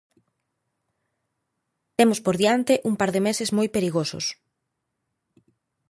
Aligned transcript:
Temos 1.97 2.19
por 2.25 2.35
diante 2.41 2.73
un 2.89 2.93
par 2.99 3.09
de 3.15 3.23
meses 3.27 3.49
moi 3.57 3.67
perigosos. 3.75 4.25